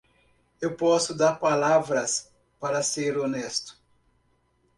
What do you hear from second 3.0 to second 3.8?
honesto.